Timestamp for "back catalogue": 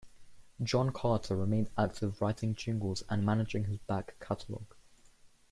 3.77-4.73